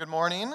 good 0.00 0.08
morning. 0.08 0.50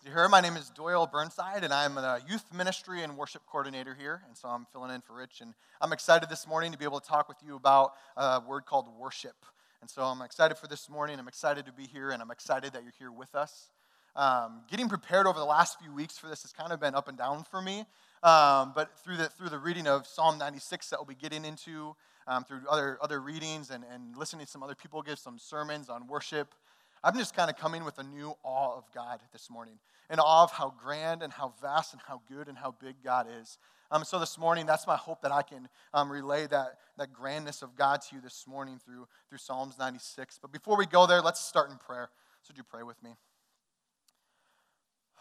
As 0.00 0.06
you 0.06 0.12
heard, 0.12 0.30
my 0.30 0.40
name 0.40 0.56
is 0.56 0.70
Doyle 0.70 1.06
Burnside, 1.06 1.62
and 1.62 1.74
I'm 1.74 1.98
a 1.98 2.20
youth 2.26 2.46
ministry 2.54 3.02
and 3.02 3.18
worship 3.18 3.42
coordinator 3.46 3.94
here, 3.94 4.22
and 4.26 4.34
so 4.34 4.48
I'm 4.48 4.64
filling 4.72 4.90
in 4.94 5.02
for 5.02 5.12
Rich. 5.12 5.42
And 5.42 5.52
I'm 5.82 5.92
excited 5.92 6.30
this 6.30 6.46
morning 6.46 6.72
to 6.72 6.78
be 6.78 6.86
able 6.86 7.00
to 7.00 7.06
talk 7.06 7.28
with 7.28 7.36
you 7.44 7.54
about 7.54 7.92
a 8.16 8.40
word 8.40 8.64
called 8.64 8.86
worship. 8.98 9.36
And 9.82 9.90
so 9.90 10.04
I'm 10.04 10.22
excited 10.22 10.56
for 10.56 10.66
this 10.66 10.88
morning. 10.88 11.18
I'm 11.18 11.28
excited 11.28 11.66
to 11.66 11.72
be 11.72 11.84
here, 11.84 12.08
and 12.08 12.22
I'm 12.22 12.30
excited 12.30 12.72
that 12.72 12.82
you're 12.82 12.94
here 12.98 13.12
with 13.12 13.34
us. 13.34 13.68
Um, 14.16 14.62
getting 14.70 14.88
prepared 14.88 15.26
over 15.26 15.38
the 15.38 15.44
last 15.44 15.78
few 15.78 15.92
weeks 15.92 16.16
for 16.16 16.28
this 16.28 16.40
has 16.44 16.52
kind 16.54 16.72
of 16.72 16.80
been 16.80 16.94
up 16.94 17.08
and 17.08 17.18
down 17.18 17.44
for 17.44 17.60
me. 17.60 17.84
Um, 18.22 18.72
but 18.74 18.98
through 19.04 19.18
the, 19.18 19.26
through 19.26 19.50
the 19.50 19.58
reading 19.58 19.86
of 19.86 20.06
Psalm 20.06 20.38
96 20.38 20.88
that 20.88 20.98
we'll 20.98 21.04
be 21.04 21.14
getting 21.14 21.44
into, 21.44 21.94
um, 22.26 22.44
through 22.44 22.60
other, 22.70 22.96
other 23.02 23.20
readings 23.20 23.68
and, 23.68 23.84
and 23.92 24.16
listening 24.16 24.46
to 24.46 24.50
some 24.50 24.62
other 24.62 24.74
people 24.74 25.02
give 25.02 25.18
some 25.18 25.38
sermons 25.38 25.90
on 25.90 26.06
worship, 26.06 26.54
I'm 27.02 27.16
just 27.16 27.34
kind 27.34 27.48
of 27.50 27.56
coming 27.56 27.84
with 27.84 27.98
a 27.98 28.02
new 28.02 28.34
awe 28.42 28.76
of 28.76 28.84
God 28.92 29.20
this 29.32 29.48
morning, 29.50 29.78
an 30.10 30.18
awe 30.18 30.42
of 30.42 30.50
how 30.50 30.74
grand 30.82 31.22
and 31.22 31.32
how 31.32 31.54
vast 31.62 31.92
and 31.92 32.02
how 32.06 32.20
good 32.28 32.48
and 32.48 32.58
how 32.58 32.74
big 32.80 32.96
God 33.04 33.26
is. 33.40 33.58
Um, 33.90 34.04
so 34.04 34.18
this 34.18 34.36
morning, 34.36 34.66
that's 34.66 34.86
my 34.86 34.96
hope 34.96 35.22
that 35.22 35.32
I 35.32 35.42
can 35.42 35.68
um, 35.94 36.10
relay 36.10 36.46
that, 36.48 36.78
that 36.98 37.12
grandness 37.12 37.62
of 37.62 37.76
God 37.76 38.02
to 38.02 38.16
you 38.16 38.20
this 38.20 38.46
morning 38.46 38.80
through, 38.84 39.06
through 39.28 39.38
Psalms 39.38 39.78
96. 39.78 40.38
But 40.42 40.52
before 40.52 40.76
we 40.76 40.86
go 40.86 41.06
there, 41.06 41.22
let's 41.22 41.40
start 41.40 41.70
in 41.70 41.78
prayer. 41.78 42.10
So, 42.42 42.52
would 42.52 42.58
you 42.58 42.64
pray 42.64 42.82
with 42.82 43.02
me? 43.02 43.10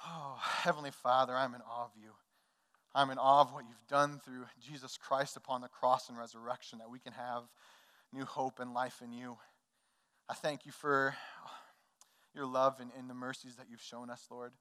Oh, 0.05 0.37
Heavenly 0.41 0.91
Father, 0.91 1.33
I'm 1.33 1.55
in 1.55 1.61
awe 1.61 1.85
of 1.85 1.91
you. 2.01 2.11
I'm 2.93 3.09
in 3.09 3.17
awe 3.17 3.41
of 3.41 3.53
what 3.53 3.65
you've 3.67 3.87
done 3.87 4.19
through 4.25 4.45
Jesus 4.59 4.97
Christ 4.97 5.37
upon 5.37 5.61
the 5.61 5.67
cross 5.67 6.09
and 6.09 6.17
resurrection, 6.17 6.79
that 6.79 6.89
we 6.89 6.99
can 6.99 7.13
have 7.13 7.43
new 8.11 8.25
hope 8.25 8.59
and 8.59 8.73
life 8.73 9.01
in 9.03 9.13
you. 9.13 9.37
I 10.29 10.33
thank 10.33 10.65
you 10.65 10.71
for 10.71 11.15
your 12.37 12.45
love 12.45 12.79
and, 12.79 12.91
and 12.97 13.09
the 13.09 13.13
mercies 13.13 13.57
that 13.57 13.65
you've 13.69 13.81
shown 13.81 14.09
us, 14.09 14.25
Lord. 14.31 14.53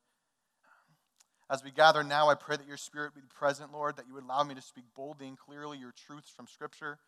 As 1.49 1.63
we 1.63 1.71
gather 1.71 2.03
now, 2.03 2.29
I 2.29 2.35
pray 2.35 2.57
that 2.57 2.67
your 2.67 2.77
Spirit 2.77 3.15
be 3.15 3.21
present, 3.33 3.73
Lord, 3.73 3.97
that 3.97 4.09
you 4.09 4.15
would 4.15 4.25
allow 4.25 4.43
me 4.43 4.57
to 4.57 4.63
speak 4.63 4.87
boldly 4.97 5.29
and 5.29 5.39
clearly 5.39 5.79
your 5.79 5.93
truths 5.93 6.29
from 6.29 6.49
Scripture. 6.49 6.99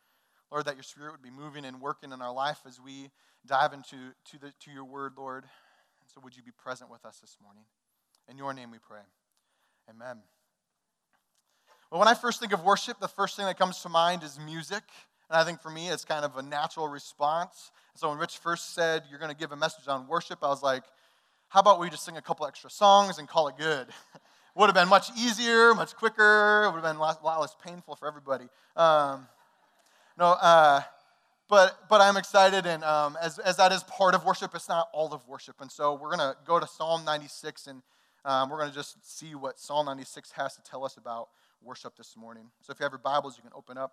Lord, 0.52 0.66
that 0.66 0.76
your 0.76 0.84
Spirit 0.84 1.12
would 1.12 1.22
be 1.22 1.30
moving 1.30 1.64
and 1.64 1.80
working 1.80 2.12
in 2.12 2.22
our 2.22 2.32
life 2.32 2.60
as 2.66 2.80
we 2.80 3.10
dive 3.44 3.72
into 3.72 3.96
to, 4.30 4.38
the, 4.38 4.52
to 4.60 4.70
your 4.70 4.84
word, 4.84 5.14
Lord. 5.16 5.42
And 5.44 6.08
so 6.14 6.20
would 6.22 6.36
you 6.36 6.42
be 6.42 6.52
present 6.52 6.90
with 6.90 7.04
us 7.04 7.18
this 7.18 7.36
morning? 7.42 7.64
In 8.28 8.38
your 8.38 8.54
name 8.54 8.70
we 8.70 8.78
pray. 8.78 9.00
Amen. 9.90 10.18
Well, 11.90 11.98
when 11.98 12.08
I 12.08 12.14
first 12.14 12.38
think 12.38 12.52
of 12.52 12.62
worship, 12.62 13.00
the 13.00 13.08
first 13.08 13.36
thing 13.36 13.46
that 13.46 13.58
comes 13.58 13.80
to 13.80 13.88
mind 13.88 14.22
is 14.22 14.38
music. 14.38 14.84
And 15.30 15.38
I 15.38 15.44
think 15.44 15.60
for 15.60 15.70
me, 15.70 15.88
it's 15.88 16.04
kind 16.04 16.24
of 16.24 16.36
a 16.36 16.42
natural 16.42 16.88
response. 16.88 17.70
So 17.94 18.08
when 18.08 18.18
Rich 18.18 18.38
first 18.38 18.74
said, 18.74 19.04
You're 19.10 19.18
going 19.18 19.30
to 19.30 19.36
give 19.36 19.52
a 19.52 19.56
message 19.56 19.88
on 19.88 20.06
worship, 20.06 20.38
I 20.42 20.48
was 20.48 20.62
like, 20.62 20.84
How 21.48 21.60
about 21.60 21.80
we 21.80 21.90
just 21.90 22.04
sing 22.04 22.16
a 22.16 22.22
couple 22.22 22.46
extra 22.46 22.70
songs 22.70 23.18
and 23.18 23.28
call 23.28 23.48
it 23.48 23.56
good? 23.58 23.88
would 24.58 24.66
have 24.66 24.74
been 24.74 24.88
much 24.88 25.10
easier, 25.16 25.72
much 25.72 25.94
quicker. 25.94 26.64
It 26.64 26.68
would 26.68 26.82
have 26.82 26.92
been 26.92 26.96
a 26.96 27.00
lot, 27.00 27.40
less 27.40 27.56
painful 27.64 27.94
for 27.94 28.08
everybody. 28.08 28.46
Um, 28.76 29.28
no, 30.18 30.26
uh, 30.26 30.80
but 31.48 31.88
but 31.88 32.00
I'm 32.00 32.16
excited, 32.16 32.66
and 32.66 32.82
um, 32.82 33.16
as 33.22 33.38
as 33.38 33.56
that 33.58 33.70
is 33.70 33.84
part 33.84 34.16
of 34.16 34.24
worship, 34.24 34.54
it's 34.54 34.68
not 34.68 34.88
all 34.92 35.12
of 35.14 35.26
worship. 35.28 35.60
And 35.60 35.70
so 35.70 35.94
we're 35.94 36.10
gonna 36.10 36.34
go 36.44 36.58
to 36.58 36.66
Psalm 36.66 37.04
96, 37.04 37.68
and 37.68 37.82
um, 38.24 38.50
we're 38.50 38.58
gonna 38.58 38.72
just 38.72 38.96
see 39.08 39.36
what 39.36 39.60
Psalm 39.60 39.86
96 39.86 40.32
has 40.32 40.56
to 40.56 40.62
tell 40.62 40.84
us 40.84 40.96
about 40.96 41.28
worship 41.62 41.96
this 41.96 42.16
morning. 42.16 42.50
So 42.62 42.72
if 42.72 42.80
you 42.80 42.84
have 42.84 42.92
your 42.92 42.98
Bibles, 42.98 43.36
you 43.36 43.42
can 43.42 43.52
open 43.54 43.78
up. 43.78 43.92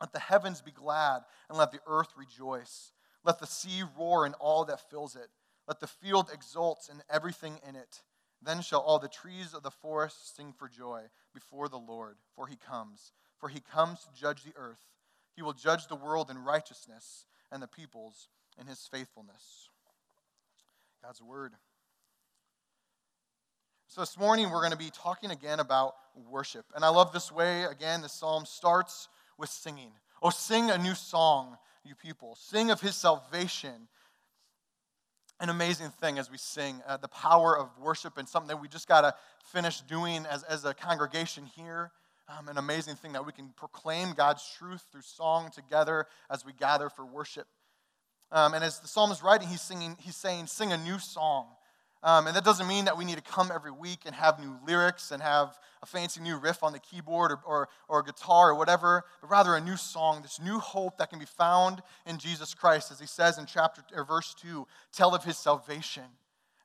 Let 0.00 0.12
the 0.12 0.18
heavens 0.18 0.60
be 0.60 0.72
glad, 0.72 1.22
and 1.48 1.56
let 1.56 1.72
the 1.72 1.80
earth 1.86 2.08
rejoice. 2.16 2.92
Let 3.24 3.38
the 3.38 3.46
sea 3.46 3.82
roar 3.98 4.26
and 4.26 4.34
all 4.38 4.64
that 4.66 4.90
fills 4.90 5.16
it. 5.16 5.28
Let 5.66 5.80
the 5.80 5.86
field 5.86 6.28
exult 6.32 6.88
and 6.90 7.02
everything 7.10 7.58
in 7.66 7.74
it. 7.74 8.02
Then 8.42 8.60
shall 8.60 8.80
all 8.80 8.98
the 8.98 9.08
trees 9.08 9.54
of 9.54 9.62
the 9.62 9.70
forest 9.70 10.36
sing 10.36 10.52
for 10.52 10.68
joy 10.68 11.04
before 11.32 11.68
the 11.68 11.78
Lord, 11.78 12.16
for 12.36 12.46
he 12.46 12.56
comes. 12.56 13.12
For 13.38 13.48
he 13.48 13.60
comes 13.60 14.00
to 14.00 14.20
judge 14.20 14.44
the 14.44 14.52
earth. 14.56 14.84
He 15.34 15.42
will 15.42 15.54
judge 15.54 15.86
the 15.86 15.96
world 15.96 16.30
in 16.30 16.38
righteousness 16.38 17.24
and 17.50 17.62
the 17.62 17.66
peoples 17.66 18.28
in 18.60 18.66
his 18.66 18.86
faithfulness. 18.90 19.70
God's 21.02 21.22
word. 21.22 21.52
So, 23.88 24.00
this 24.00 24.18
morning 24.18 24.50
we're 24.50 24.60
going 24.60 24.72
to 24.72 24.76
be 24.76 24.90
talking 24.90 25.30
again 25.30 25.60
about 25.60 25.94
worship. 26.28 26.64
And 26.74 26.84
I 26.84 26.88
love 26.88 27.12
this 27.12 27.30
way, 27.30 27.64
again, 27.64 28.02
the 28.02 28.08
psalm 28.08 28.44
starts 28.44 29.08
with 29.38 29.50
singing. 29.50 29.92
Oh, 30.22 30.30
sing 30.30 30.70
a 30.70 30.78
new 30.78 30.94
song 30.94 31.56
you 31.84 31.94
people. 31.94 32.36
Sing 32.36 32.70
of 32.70 32.80
his 32.80 32.96
salvation. 32.96 33.88
An 35.40 35.48
amazing 35.48 35.90
thing 36.00 36.18
as 36.18 36.30
we 36.30 36.38
sing, 36.38 36.80
uh, 36.86 36.96
the 36.96 37.08
power 37.08 37.58
of 37.58 37.68
worship 37.78 38.18
and 38.18 38.28
something 38.28 38.48
that 38.48 38.60
we 38.60 38.68
just 38.68 38.88
got 38.88 39.02
to 39.02 39.14
finish 39.52 39.80
doing 39.82 40.24
as, 40.26 40.44
as 40.44 40.64
a 40.64 40.72
congregation 40.72 41.44
here. 41.56 41.90
Um, 42.28 42.48
an 42.48 42.56
amazing 42.56 42.94
thing 42.94 43.12
that 43.12 43.26
we 43.26 43.32
can 43.32 43.50
proclaim 43.56 44.14
God's 44.14 44.48
truth 44.56 44.82
through 44.90 45.02
song 45.02 45.50
together 45.54 46.06
as 46.30 46.44
we 46.44 46.52
gather 46.52 46.88
for 46.88 47.04
worship. 47.04 47.46
Um, 48.32 48.54
and 48.54 48.64
as 48.64 48.80
the 48.80 48.88
psalmist 48.88 49.20
is 49.20 49.24
writing, 49.24 49.48
he's 49.48 49.60
singing, 49.60 49.96
he's 50.00 50.16
saying, 50.16 50.46
sing 50.46 50.72
a 50.72 50.78
new 50.78 50.98
song. 50.98 51.48
Um, 52.04 52.26
and 52.26 52.36
that 52.36 52.44
doesn't 52.44 52.68
mean 52.68 52.84
that 52.84 52.98
we 52.98 53.06
need 53.06 53.16
to 53.16 53.22
come 53.22 53.50
every 53.52 53.70
week 53.70 54.00
and 54.04 54.14
have 54.14 54.38
new 54.38 54.58
lyrics 54.66 55.10
and 55.10 55.22
have 55.22 55.58
a 55.82 55.86
fancy 55.86 56.20
new 56.20 56.36
riff 56.36 56.62
on 56.62 56.74
the 56.74 56.78
keyboard 56.78 57.32
or, 57.32 57.40
or, 57.46 57.68
or 57.88 58.02
guitar 58.02 58.50
or 58.50 58.54
whatever, 58.54 59.04
but 59.22 59.30
rather 59.30 59.54
a 59.54 59.60
new 59.60 59.76
song, 59.76 60.20
this 60.20 60.38
new 60.38 60.58
hope 60.58 60.98
that 60.98 61.08
can 61.08 61.18
be 61.18 61.24
found 61.24 61.82
in 62.06 62.18
Jesus 62.18 62.52
Christ, 62.52 62.92
as 62.92 63.00
he 63.00 63.06
says 63.06 63.38
in 63.38 63.46
chapter 63.46 63.82
or 63.96 64.04
verse 64.04 64.34
2, 64.34 64.66
tell 64.92 65.14
of 65.14 65.24
his 65.24 65.38
salvation. 65.38 66.04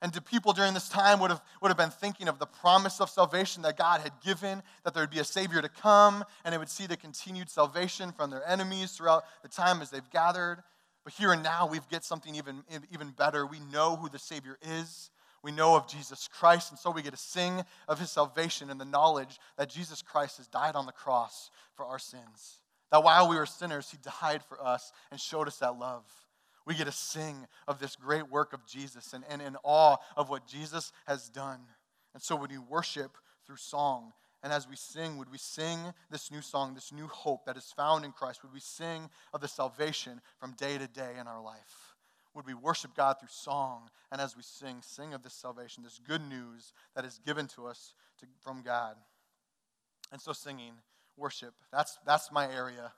And 0.01 0.11
to 0.13 0.21
people 0.21 0.51
during 0.51 0.73
this 0.73 0.89
time 0.89 1.21
would 1.21 1.31
have, 1.31 1.41
would 1.61 1.69
have 1.69 1.77
been 1.77 1.89
thinking 1.89 2.27
of 2.27 2.37
the 2.37 2.45
promise 2.45 2.99
of 2.99 3.09
salvation 3.09 3.61
that 3.63 3.77
God 3.77 4.01
had 4.01 4.11
given, 4.21 4.61
that 4.83 4.93
there 4.93 5.03
would 5.03 5.09
be 5.09 5.19
a 5.19 5.25
Savior 5.25 5.61
to 5.61 5.69
come, 5.69 6.25
and 6.43 6.53
they 6.53 6.57
would 6.57 6.69
see 6.69 6.85
the 6.85 6.97
continued 6.97 7.49
salvation 7.49 8.11
from 8.11 8.29
their 8.29 8.45
enemies 8.45 8.91
throughout 8.91 9.23
the 9.41 9.49
time 9.49 9.81
as 9.81 9.89
they've 9.89 10.09
gathered. 10.09 10.63
But 11.05 11.13
here 11.13 11.31
and 11.31 11.43
now, 11.43 11.67
we 11.67 11.79
get 11.89 12.03
something 12.03 12.35
even, 12.35 12.63
even 12.91 13.11
better. 13.11 13.45
We 13.45 13.59
know 13.71 13.95
who 13.95 14.09
the 14.09 14.19
Savior 14.19 14.57
is. 14.61 15.09
We 15.43 15.51
know 15.51 15.75
of 15.75 15.87
Jesus 15.87 16.27
Christ, 16.27 16.71
and 16.71 16.79
so 16.79 16.91
we 16.91 17.01
get 17.01 17.11
to 17.11 17.17
sing 17.17 17.63
of 17.87 17.99
his 17.99 18.11
salvation 18.11 18.69
and 18.69 18.79
the 18.79 18.85
knowledge 18.85 19.39
that 19.57 19.69
Jesus 19.69 20.01
Christ 20.01 20.37
has 20.37 20.47
died 20.47 20.75
on 20.75 20.85
the 20.85 20.91
cross 20.91 21.49
for 21.75 21.85
our 21.85 21.99
sins. 21.99 22.61
That 22.91 23.03
while 23.03 23.29
we 23.29 23.35
were 23.35 23.45
sinners, 23.45 23.89
he 23.89 23.97
died 24.21 24.43
for 24.43 24.61
us 24.63 24.91
and 25.11 25.19
showed 25.19 25.47
us 25.47 25.57
that 25.57 25.77
love. 25.77 26.03
We 26.65 26.75
get 26.75 26.85
to 26.85 26.91
sing 26.91 27.47
of 27.67 27.79
this 27.79 27.95
great 27.95 28.29
work 28.29 28.53
of 28.53 28.65
Jesus 28.65 29.13
and, 29.13 29.23
and 29.29 29.41
in 29.41 29.55
awe 29.63 29.97
of 30.15 30.29
what 30.29 30.47
Jesus 30.47 30.91
has 31.07 31.29
done. 31.29 31.61
And 32.13 32.21
so 32.21 32.35
when 32.35 32.49
we 32.49 32.57
worship 32.57 33.17
through 33.45 33.57
song, 33.57 34.11
and 34.41 34.53
as 34.53 34.67
we 34.67 34.75
sing, 34.75 35.17
would 35.17 35.31
we 35.31 35.37
sing 35.37 35.79
this 36.09 36.31
new 36.31 36.41
song, 36.41 36.73
this 36.73 36.93
new 36.93 37.07
hope 37.07 37.45
that 37.45 37.57
is 37.57 37.73
found 37.75 38.05
in 38.05 38.11
Christ? 38.11 38.43
Would 38.43 38.53
we 38.53 38.59
sing 38.59 39.09
of 39.33 39.41
the 39.41 39.47
salvation 39.47 40.21
from 40.39 40.53
day 40.53 40.77
to 40.77 40.87
day 40.87 41.13
in 41.19 41.27
our 41.27 41.41
life? 41.41 41.88
Would 42.39 42.47
we 42.47 42.53
worship 42.53 42.95
God 42.95 43.17
through 43.19 43.27
song 43.29 43.89
and 44.13 44.21
as 44.21 44.37
we 44.37 44.43
sing, 44.43 44.77
sing 44.81 45.13
of 45.13 45.23
this 45.23 45.33
salvation, 45.33 45.83
this 45.83 45.99
good 46.07 46.21
news 46.21 46.71
that 46.95 47.03
is 47.03 47.19
given 47.25 47.47
to 47.47 47.67
us 47.67 47.93
to, 48.21 48.25
from 48.41 48.61
God. 48.61 48.95
And 50.13 50.21
so, 50.21 50.31
singing, 50.31 50.71
worship, 51.17 51.53
that's, 51.69 51.99
that's 52.05 52.31
my 52.31 52.49
area. 52.49 52.93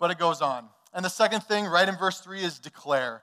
But 0.00 0.10
it 0.10 0.18
goes 0.18 0.42
on. 0.42 0.68
And 0.92 1.04
the 1.04 1.10
second 1.10 1.44
thing, 1.44 1.66
right 1.66 1.88
in 1.88 1.96
verse 1.96 2.18
3, 2.18 2.42
is 2.42 2.58
declare. 2.58 3.22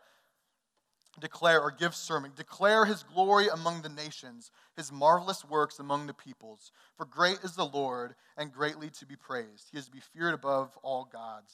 declare 1.20 1.60
or 1.60 1.72
give 1.72 1.94
sermon. 1.94 2.32
Declare 2.34 2.86
his 2.86 3.04
glory 3.04 3.50
among 3.50 3.82
the 3.82 3.90
nations, 3.90 4.50
his 4.78 4.94
marvelous 4.94 5.44
works 5.44 5.78
among 5.78 6.08
the 6.08 6.14
peoples. 6.14 6.72
For 6.96 7.06
great 7.06 7.40
is 7.44 7.58
the 7.58 7.66
Lord 7.66 8.16
and 8.38 8.50
greatly 8.50 8.90
to 8.92 9.06
be 9.06 9.18
praised. 9.18 9.68
He 9.74 9.78
is 9.78 9.88
to 9.88 9.92
be 9.92 10.00
feared 10.00 10.34
above 10.34 10.78
all 10.84 11.04
gods. 11.12 11.52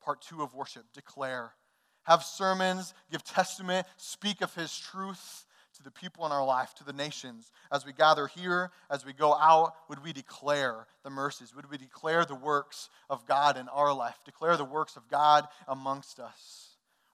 Part 0.00 0.22
two 0.22 0.42
of 0.42 0.54
worship 0.54 0.84
declare. 0.94 1.54
Have 2.04 2.22
sermons, 2.22 2.94
give 3.10 3.24
testament, 3.24 3.86
speak 3.96 4.40
of 4.40 4.54
his 4.54 4.76
truth 4.76 5.46
to 5.76 5.82
the 5.82 5.90
people 5.90 6.26
in 6.26 6.32
our 6.32 6.44
life, 6.44 6.74
to 6.74 6.84
the 6.84 6.92
nations. 6.92 7.50
As 7.70 7.86
we 7.86 7.92
gather 7.92 8.26
here, 8.26 8.70
as 8.90 9.06
we 9.06 9.12
go 9.12 9.34
out, 9.34 9.74
would 9.88 10.02
we 10.02 10.12
declare 10.12 10.86
the 11.02 11.10
mercies? 11.10 11.54
Would 11.54 11.70
we 11.70 11.78
declare 11.78 12.24
the 12.24 12.34
works 12.34 12.88
of 13.08 13.26
God 13.26 13.56
in 13.56 13.68
our 13.68 13.94
life? 13.94 14.18
Declare 14.24 14.56
the 14.56 14.64
works 14.64 14.96
of 14.96 15.08
God 15.08 15.46
amongst 15.66 16.20
us? 16.20 16.72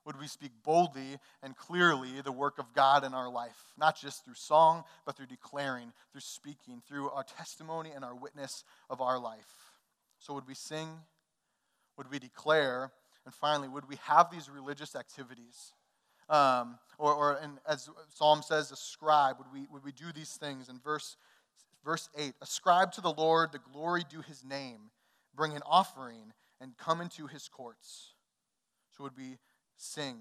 would 0.09 0.19
we 0.19 0.27
speak 0.27 0.51
boldly 0.63 1.19
and 1.43 1.55
clearly 1.55 2.21
the 2.21 2.31
work 2.31 2.57
of 2.57 2.73
God 2.73 3.03
in 3.03 3.13
our 3.13 3.29
life, 3.29 3.73
not 3.77 3.95
just 3.95 4.25
through 4.25 4.33
song, 4.33 4.83
but 5.05 5.15
through 5.15 5.27
declaring, 5.27 5.93
through 6.11 6.21
speaking, 6.21 6.81
through 6.87 7.11
our 7.11 7.23
testimony 7.23 7.91
and 7.93 8.03
our 8.03 8.15
witness 8.15 8.63
of 8.89 9.01
our 9.01 9.19
life. 9.19 9.71
So, 10.17 10.33
would 10.33 10.47
we 10.47 10.55
sing? 10.55 10.89
Would 11.95 12.09
we 12.09 12.17
declare? 12.17 12.91
And 13.25 13.33
finally, 13.33 13.67
would 13.67 13.87
we 13.87 13.97
have 14.05 14.31
these 14.31 14.49
religious 14.49 14.95
activities? 14.95 15.73
Um, 16.29 16.77
or, 16.97 17.13
or 17.13 17.39
as 17.67 17.89
Psalm 18.13 18.41
says, 18.41 18.71
ascribe. 18.71 19.37
Would 19.39 19.51
we, 19.53 19.67
would 19.71 19.83
we 19.83 19.91
do 19.91 20.11
these 20.13 20.31
things? 20.31 20.69
In 20.69 20.79
verse, 20.79 21.17
verse 21.83 22.09
8, 22.17 22.33
ascribe 22.41 22.91
to 22.93 23.01
the 23.01 23.11
Lord 23.11 23.51
the 23.51 23.59
glory 23.59 24.03
due 24.09 24.21
his 24.21 24.43
name, 24.43 24.91
bring 25.35 25.55
an 25.55 25.63
offering, 25.65 26.33
and 26.61 26.77
come 26.77 27.01
into 27.01 27.27
his 27.27 27.47
courts. 27.47 28.13
So, 28.95 29.03
would 29.03 29.17
we 29.17 29.37
sing, 29.77 30.17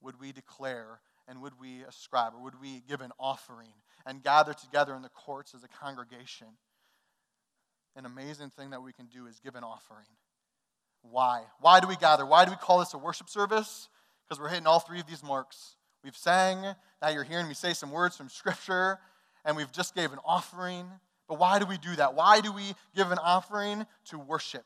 would 0.00 0.18
we 0.20 0.32
declare, 0.32 1.00
and 1.28 1.40
would 1.42 1.60
we 1.60 1.82
ascribe, 1.82 2.32
or 2.34 2.42
would 2.42 2.60
we 2.60 2.82
give 2.88 3.00
an 3.00 3.12
offering 3.20 3.74
and 4.06 4.22
gather 4.22 4.54
together 4.54 4.94
in 4.94 5.02
the 5.02 5.10
courts 5.10 5.54
as 5.54 5.62
a 5.62 5.68
congregation? 5.68 6.48
An 7.94 8.06
amazing 8.06 8.50
thing 8.50 8.70
that 8.70 8.82
we 8.82 8.92
can 8.92 9.06
do 9.06 9.26
is 9.26 9.38
give 9.38 9.54
an 9.54 9.64
offering. 9.64 10.06
Why? 11.02 11.42
Why 11.60 11.80
do 11.80 11.86
we 11.86 11.96
gather? 11.96 12.26
Why 12.26 12.44
do 12.44 12.50
we 12.50 12.56
call 12.56 12.80
this 12.80 12.94
a 12.94 12.98
worship 12.98 13.28
service? 13.28 13.88
Because 14.26 14.40
we're 14.40 14.48
hitting 14.48 14.66
all 14.66 14.80
three 14.80 15.00
of 15.00 15.06
these 15.06 15.22
marks. 15.22 15.76
We've 16.04 16.16
sang, 16.16 16.64
now 17.02 17.08
you're 17.08 17.24
hearing 17.24 17.48
me 17.48 17.54
say 17.54 17.74
some 17.74 17.90
words 17.90 18.16
from 18.16 18.28
Scripture, 18.28 18.98
and 19.44 19.56
we've 19.56 19.72
just 19.72 19.94
gave 19.94 20.12
an 20.12 20.18
offering. 20.24 20.86
But 21.28 21.38
why 21.38 21.58
do 21.58 21.66
we 21.66 21.78
do 21.78 21.94
that? 21.96 22.14
Why 22.14 22.40
do 22.40 22.52
we 22.52 22.74
give 22.94 23.10
an 23.10 23.18
offering 23.18 23.86
to 24.06 24.18
worship? 24.18 24.64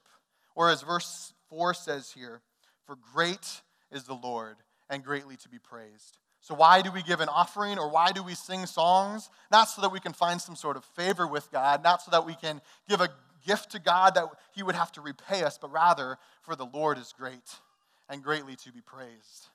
Or 0.55 0.71
as 0.71 0.83
verse 0.83 1.33
4 1.51 1.75
says 1.75 2.13
here, 2.13 2.41
for 2.87 2.97
great 3.13 3.63
is 3.91 4.05
the 4.05 4.15
Lord 4.15 4.57
and 4.89 5.03
greatly 5.03 5.37
to 5.37 5.49
be 5.49 5.59
praised. 5.59 6.19
So, 6.41 6.55
why 6.55 6.83
do 6.83 6.93
we 6.93 7.03
give 7.03 7.21
an 7.21 7.31
offering 7.31 7.79
or 7.79 7.91
why 7.91 8.13
do 8.13 8.23
we 8.23 8.35
sing 8.35 8.67
songs? 8.67 9.31
Not 9.51 9.65
so 9.65 9.81
that 9.81 9.91
we 9.91 9.99
can 9.99 10.13
find 10.13 10.41
some 10.41 10.57
sort 10.57 10.77
of 10.77 10.85
favor 10.85 11.27
with 11.27 11.51
God, 11.51 11.83
not 11.83 12.03
so 12.03 12.11
that 12.11 12.27
we 12.27 12.35
can 12.35 12.61
give 12.87 13.01
a 13.01 13.09
gift 13.47 13.71
to 13.73 13.79
God 13.79 14.15
that 14.15 14.27
He 14.55 14.63
would 14.63 14.75
have 14.75 14.93
to 14.93 15.01
repay 15.01 15.43
us, 15.43 15.59
but 15.59 15.73
rather 15.73 16.19
for 16.43 16.57
the 16.57 16.67
Lord 16.67 16.99
is 16.99 17.15
great 17.17 17.61
and 18.09 18.23
greatly 18.23 18.57
to 18.57 18.73
be 18.73 18.81
praised 18.81 19.49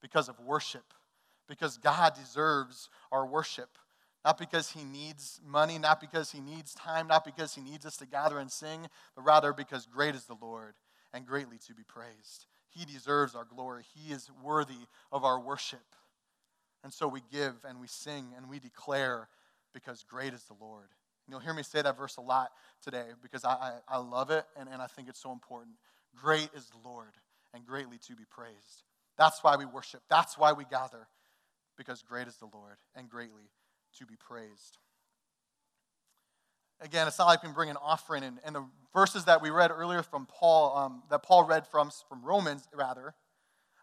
because 0.00 0.28
of 0.28 0.38
worship, 0.40 0.94
because 1.48 1.78
God 1.78 2.14
deserves 2.14 2.88
our 3.10 3.26
worship. 3.26 3.70
Not 4.24 4.36
because 4.36 4.72
he 4.72 4.84
needs 4.84 5.40
money, 5.46 5.78
not 5.78 6.00
because 6.00 6.32
he 6.32 6.40
needs 6.40 6.74
time, 6.74 7.06
not 7.06 7.24
because 7.24 7.54
he 7.54 7.62
needs 7.62 7.86
us 7.86 7.96
to 7.98 8.06
gather 8.06 8.38
and 8.38 8.50
sing, 8.50 8.88
but 9.14 9.24
rather 9.24 9.52
because 9.52 9.86
great 9.86 10.14
is 10.14 10.24
the 10.24 10.36
Lord 10.40 10.74
and 11.14 11.24
greatly 11.24 11.56
to 11.66 11.74
be 11.74 11.84
praised. 11.84 12.46
He 12.68 12.84
deserves 12.84 13.34
our 13.34 13.44
glory. 13.44 13.84
He 13.94 14.12
is 14.12 14.28
worthy 14.42 14.86
of 15.12 15.24
our 15.24 15.40
worship. 15.40 15.94
And 16.84 16.92
so 16.92 17.08
we 17.08 17.22
give 17.32 17.64
and 17.66 17.80
we 17.80 17.86
sing 17.86 18.34
and 18.36 18.48
we 18.48 18.58
declare 18.58 19.28
because 19.72 20.04
great 20.08 20.34
is 20.34 20.44
the 20.44 20.56
Lord. 20.60 20.88
And 21.28 21.32
you'll 21.32 21.40
hear 21.40 21.52
me 21.52 21.62
say 21.62 21.82
that 21.82 21.96
verse 21.96 22.16
a 22.16 22.22
lot 22.22 22.50
today 22.82 23.04
because 23.22 23.44
I, 23.44 23.52
I, 23.52 23.72
I 23.88 23.98
love 23.98 24.30
it 24.30 24.44
and, 24.58 24.68
and 24.68 24.80
I 24.80 24.86
think 24.86 25.08
it's 25.08 25.22
so 25.22 25.30
important. 25.30 25.76
Great 26.16 26.48
is 26.56 26.66
the 26.70 26.88
Lord 26.88 27.12
and 27.52 27.64
greatly 27.66 27.98
to 28.08 28.16
be 28.16 28.24
praised. 28.24 28.82
That's 29.18 29.44
why 29.44 29.56
we 29.56 29.66
worship. 29.66 30.00
That's 30.08 30.36
why 30.36 30.52
we 30.52 30.64
gather 30.64 31.06
because 31.76 32.02
great 32.02 32.28
is 32.28 32.36
the 32.36 32.48
Lord 32.52 32.78
and 32.96 33.08
greatly 33.08 33.50
to 33.98 34.06
be 34.06 34.16
praised 34.16 34.78
again, 36.80 37.06
it's 37.06 37.18
not 37.18 37.26
like 37.26 37.42
we 37.42 37.48
can 37.48 37.54
bring 37.54 37.70
an 37.70 37.76
offering. 37.82 38.22
And, 38.22 38.38
and 38.44 38.54
the 38.54 38.64
verses 38.92 39.24
that 39.24 39.42
we 39.42 39.50
read 39.50 39.70
earlier 39.70 40.02
from 40.02 40.26
Paul, 40.26 40.76
um, 40.76 41.02
that 41.10 41.22
Paul 41.22 41.44
read 41.44 41.66
from, 41.66 41.90
from 42.08 42.22
Romans, 42.22 42.66
rather, 42.74 43.14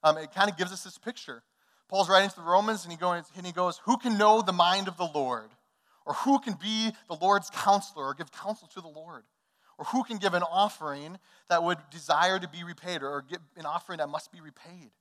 um, 0.03 0.17
it 0.17 0.33
kind 0.33 0.49
of 0.49 0.57
gives 0.57 0.71
us 0.71 0.83
this 0.83 0.97
picture. 0.97 1.43
Paul's 1.89 2.09
writing 2.09 2.29
to 2.29 2.35
the 2.35 2.41
Romans, 2.41 2.83
and 2.83 2.91
he, 2.91 2.97
goes, 2.97 3.23
and 3.37 3.45
he 3.45 3.51
goes, 3.51 3.79
Who 3.85 3.97
can 3.97 4.17
know 4.17 4.41
the 4.41 4.53
mind 4.53 4.87
of 4.87 4.97
the 4.97 5.07
Lord? 5.13 5.49
Or 6.05 6.13
who 6.13 6.39
can 6.39 6.53
be 6.53 6.91
the 7.07 7.15
Lord's 7.15 7.49
counselor 7.49 8.05
or 8.05 8.13
give 8.13 8.31
counsel 8.31 8.67
to 8.69 8.81
the 8.81 8.87
Lord? 8.87 9.23
Or 9.77 9.85
who 9.85 10.03
can 10.03 10.17
give 10.17 10.33
an 10.33 10.43
offering 10.43 11.17
that 11.49 11.63
would 11.63 11.77
desire 11.91 12.39
to 12.39 12.47
be 12.47 12.63
repaid 12.63 13.03
or 13.03 13.23
give 13.27 13.39
an 13.57 13.65
offering 13.65 13.97
that 13.97 14.09
must 14.09 14.31
be 14.31 14.39
repaid? 14.39 14.91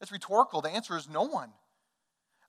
It's 0.00 0.12
rhetorical. 0.12 0.60
The 0.60 0.70
answer 0.70 0.96
is 0.96 1.08
no 1.08 1.22
one. 1.22 1.50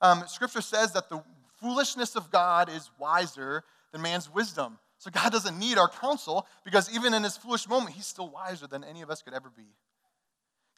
Um, 0.02 0.24
scripture 0.28 0.62
says 0.62 0.94
that 0.94 1.10
the 1.10 1.24
foolishness 1.60 2.16
of 2.16 2.32
God 2.32 2.70
is 2.70 2.90
wiser 3.00 3.64
than 3.92 4.02
man's 4.02 4.30
wisdom. 4.30 4.78
So 4.98 5.10
God 5.10 5.32
doesn't 5.32 5.58
need 5.58 5.78
our 5.78 5.88
counsel 5.88 6.46
because 6.66 6.94
even 6.94 7.14
in 7.14 7.24
his 7.24 7.38
foolish 7.38 7.68
moment, 7.68 7.96
he's 7.96 8.06
still 8.08 8.30
wiser 8.30 8.68
than 8.68 8.84
any 8.84 9.02
of 9.02 9.10
us 9.10 9.22
could 9.22 9.34
ever 9.34 9.50
be. 9.56 9.68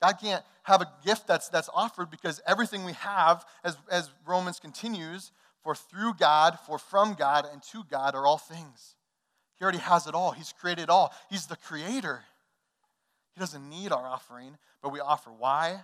God 0.02 0.14
can't 0.14 0.44
have 0.64 0.82
a 0.82 0.92
gift 1.06 1.28
that's, 1.28 1.50
that's 1.50 1.70
offered 1.74 2.10
because 2.10 2.42
everything 2.48 2.86
we 2.86 2.94
have, 2.94 3.46
as, 3.64 3.78
as 3.90 4.10
Romans 4.26 4.60
continues, 4.60 5.32
for 5.64 5.76
through 5.76 6.14
God, 6.16 6.58
for 6.66 6.78
from 6.78 7.14
God, 7.14 7.46
and 7.52 7.62
to 7.72 7.84
God 7.90 8.16
are 8.16 8.26
all 8.26 8.38
things. 8.38 8.96
He 9.58 9.64
already 9.64 9.80
has 9.80 10.08
it 10.08 10.16
all. 10.16 10.32
He's 10.32 10.54
created 10.54 10.90
all. 10.90 11.14
He's 11.30 11.46
the 11.46 11.56
creator. 11.56 12.24
He 13.34 13.40
doesn't 13.40 13.70
need 13.70 13.92
our 13.92 14.06
offering, 14.06 14.58
but 14.82 14.92
we 14.92 15.00
offer. 15.00 15.32
Why? 15.32 15.82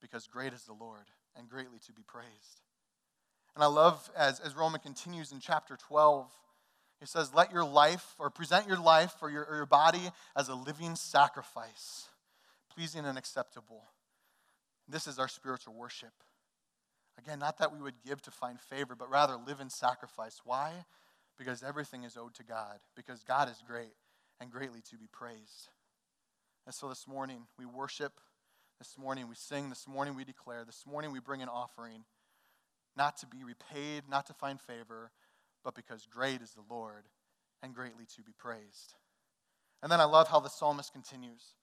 Because 0.00 0.26
great 0.26 0.52
is 0.52 0.64
the 0.64 0.74
Lord 0.74 1.06
and 1.36 1.48
greatly 1.48 1.78
to 1.86 1.92
be 1.92 2.02
praised. 2.06 2.60
And 3.54 3.64
I 3.64 3.66
love 3.66 4.10
as, 4.16 4.40
as 4.40 4.54
Roman 4.54 4.80
continues 4.80 5.32
in 5.32 5.40
chapter 5.40 5.76
12 5.76 6.30
he 7.00 7.06
says, 7.06 7.32
Let 7.32 7.52
your 7.52 7.64
life, 7.64 8.14
or 8.18 8.30
present 8.30 8.66
your 8.66 8.80
life 8.80 9.14
or 9.22 9.30
your, 9.30 9.44
or 9.44 9.56
your 9.56 9.66
body 9.66 10.10
as 10.36 10.48
a 10.48 10.54
living 10.54 10.96
sacrifice, 10.96 12.08
pleasing 12.74 13.04
and 13.04 13.16
acceptable. 13.16 13.84
This 14.88 15.06
is 15.06 15.18
our 15.18 15.28
spiritual 15.28 15.74
worship. 15.74 16.12
Again, 17.18 17.40
not 17.40 17.58
that 17.58 17.72
we 17.72 17.80
would 17.80 18.00
give 18.06 18.22
to 18.22 18.30
find 18.30 18.60
favor, 18.60 18.94
but 18.94 19.10
rather 19.10 19.36
live 19.36 19.60
in 19.60 19.70
sacrifice. 19.70 20.40
Why? 20.44 20.72
Because 21.36 21.62
everything 21.62 22.04
is 22.04 22.16
owed 22.16 22.34
to 22.34 22.44
God, 22.44 22.78
because 22.96 23.24
God 23.24 23.50
is 23.50 23.62
great 23.66 23.94
and 24.40 24.50
greatly 24.50 24.80
to 24.90 24.96
be 24.96 25.08
praised. 25.10 25.68
And 26.64 26.74
so 26.74 26.88
this 26.88 27.08
morning 27.08 27.46
we 27.58 27.66
worship, 27.66 28.12
this 28.78 28.96
morning 28.96 29.28
we 29.28 29.34
sing, 29.34 29.68
this 29.68 29.88
morning 29.88 30.14
we 30.14 30.24
declare, 30.24 30.64
this 30.64 30.84
morning 30.86 31.12
we 31.12 31.18
bring 31.18 31.42
an 31.42 31.48
offering, 31.48 32.04
not 32.96 33.16
to 33.18 33.26
be 33.26 33.42
repaid, 33.42 34.04
not 34.08 34.26
to 34.26 34.34
find 34.34 34.60
favor, 34.60 35.10
but 35.64 35.74
because 35.74 36.06
great 36.06 36.40
is 36.40 36.52
the 36.52 36.62
Lord 36.72 37.04
and 37.62 37.74
greatly 37.74 38.04
to 38.16 38.22
be 38.22 38.32
praised. 38.38 38.94
And 39.82 39.90
then 39.90 40.00
I 40.00 40.04
love 40.04 40.28
how 40.28 40.40
the 40.40 40.48
psalmist 40.48 40.92
continues. 40.92 41.54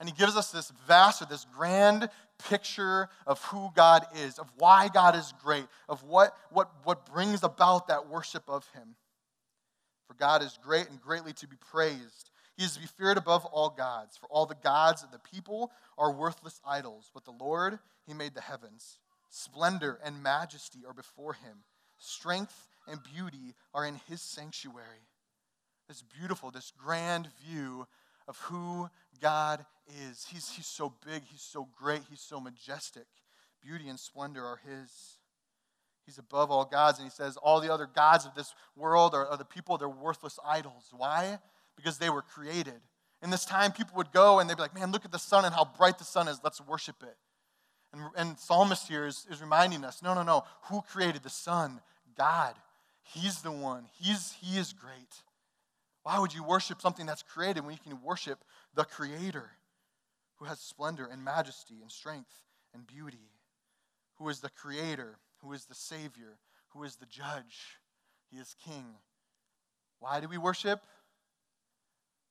And 0.00 0.08
he 0.08 0.14
gives 0.14 0.34
us 0.34 0.50
this 0.50 0.72
vast 0.88 1.20
or 1.20 1.26
this 1.26 1.46
grand 1.54 2.08
picture 2.48 3.08
of 3.26 3.42
who 3.44 3.68
God 3.76 4.06
is, 4.16 4.38
of 4.38 4.50
why 4.56 4.88
God 4.88 5.14
is 5.14 5.34
great, 5.42 5.66
of 5.88 6.02
what, 6.02 6.34
what, 6.50 6.70
what 6.84 7.04
brings 7.04 7.44
about 7.44 7.88
that 7.88 8.08
worship 8.08 8.44
of 8.48 8.66
him. 8.74 8.96
For 10.08 10.14
God 10.14 10.42
is 10.42 10.58
great 10.62 10.88
and 10.88 11.00
greatly 11.00 11.34
to 11.34 11.46
be 11.46 11.56
praised. 11.70 12.30
He 12.56 12.64
is 12.64 12.72
to 12.72 12.80
be 12.80 12.86
feared 12.86 13.18
above 13.18 13.44
all 13.44 13.70
gods, 13.70 14.16
for 14.16 14.26
all 14.26 14.46
the 14.46 14.56
gods 14.56 15.02
of 15.02 15.12
the 15.12 15.18
people 15.18 15.70
are 15.96 16.12
worthless 16.12 16.60
idols. 16.66 17.10
But 17.14 17.24
the 17.24 17.30
Lord, 17.30 17.78
he 18.06 18.14
made 18.14 18.34
the 18.34 18.40
heavens. 18.40 18.98
Splendor 19.28 19.98
and 20.02 20.22
majesty 20.22 20.80
are 20.86 20.94
before 20.94 21.34
him. 21.34 21.58
Strength 21.98 22.68
and 22.88 23.00
beauty 23.14 23.54
are 23.74 23.86
in 23.86 24.00
his 24.08 24.20
sanctuary. 24.20 25.06
This 25.88 26.02
beautiful, 26.02 26.50
this 26.50 26.72
grand 26.76 27.28
view 27.46 27.86
of 28.26 28.38
who 28.38 28.88
God 29.20 29.64
is. 30.08 30.26
He's, 30.30 30.50
he's 30.50 30.66
so 30.66 30.92
big, 31.06 31.22
he's 31.30 31.42
so 31.42 31.68
great, 31.78 32.02
he's 32.08 32.20
so 32.20 32.40
majestic. 32.40 33.06
Beauty 33.62 33.88
and 33.88 33.98
splendor 33.98 34.44
are 34.44 34.60
his. 34.64 35.18
He's 36.06 36.18
above 36.18 36.50
all 36.50 36.64
gods, 36.64 36.98
and 36.98 37.06
he 37.06 37.10
says 37.10 37.36
all 37.36 37.60
the 37.60 37.72
other 37.72 37.86
gods 37.86 38.26
of 38.26 38.34
this 38.34 38.54
world 38.74 39.14
are, 39.14 39.26
are 39.26 39.36
the 39.36 39.44
people, 39.44 39.78
they're 39.78 39.88
worthless 39.88 40.38
idols. 40.44 40.88
Why? 40.96 41.38
Because 41.76 41.98
they 41.98 42.10
were 42.10 42.22
created. 42.22 42.80
In 43.22 43.30
this 43.30 43.44
time, 43.44 43.72
people 43.72 43.96
would 43.96 44.12
go 44.12 44.38
and 44.38 44.48
they'd 44.48 44.56
be 44.56 44.62
like, 44.62 44.74
man, 44.74 44.92
look 44.92 45.04
at 45.04 45.12
the 45.12 45.18
sun 45.18 45.44
and 45.44 45.54
how 45.54 45.64
bright 45.76 45.98
the 45.98 46.04
sun 46.04 46.26
is. 46.26 46.40
Let's 46.42 46.60
worship 46.60 46.96
it. 47.02 47.16
And, 47.92 48.02
and 48.16 48.38
Psalmist 48.38 48.88
here 48.88 49.06
is, 49.06 49.26
is 49.30 49.40
reminding 49.40 49.84
us 49.84 50.02
no, 50.02 50.14
no, 50.14 50.22
no. 50.22 50.44
Who 50.64 50.80
created 50.82 51.22
the 51.22 51.30
sun? 51.30 51.80
God. 52.16 52.54
He's 53.02 53.42
the 53.42 53.52
one. 53.52 53.86
He's, 53.98 54.34
he 54.40 54.58
is 54.58 54.72
great. 54.72 55.22
Why 56.02 56.18
would 56.18 56.34
you 56.34 56.42
worship 56.42 56.80
something 56.80 57.06
that's 57.06 57.22
created 57.22 57.64
when 57.64 57.74
you 57.74 57.80
can 57.82 58.02
worship 58.02 58.42
the 58.74 58.84
Creator 58.84 59.50
who 60.40 60.46
has 60.46 60.58
splendor 60.58 61.06
and 61.10 61.22
majesty 61.22 61.76
and 61.82 61.92
strength 61.92 62.32
and 62.74 62.86
beauty, 62.86 63.30
who 64.16 64.28
is 64.28 64.40
the 64.40 64.48
creator, 64.48 65.18
who 65.42 65.52
is 65.52 65.66
the 65.66 65.74
savior, 65.74 66.38
who 66.70 66.82
is 66.82 66.96
the 66.96 67.06
judge. 67.06 67.78
He 68.30 68.38
is 68.38 68.56
king. 68.64 68.86
Why 69.98 70.20
do 70.20 70.28
we 70.28 70.38
worship? 70.38 70.80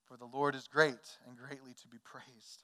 For 0.07 0.17
the 0.17 0.25
Lord 0.25 0.55
is 0.55 0.67
great 0.67 1.17
and 1.27 1.37
greatly 1.37 1.73
to 1.81 1.87
be 1.87 1.99
praised, 2.03 2.63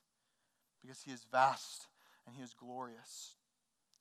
because 0.82 1.04
he 1.04 1.12
is 1.12 1.26
vast 1.32 1.86
and 2.26 2.36
he 2.36 2.42
is 2.42 2.56
glorious. 2.60 3.36